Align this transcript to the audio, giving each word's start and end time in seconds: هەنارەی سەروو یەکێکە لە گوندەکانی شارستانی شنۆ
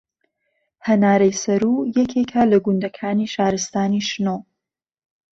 هەنارەی 0.87 1.37
سەروو 1.43 1.87
یەکێکە 1.99 2.41
لە 2.51 2.57
گوندەکانی 2.65 3.31
شارستانی 3.33 4.05
شنۆ 4.09 4.37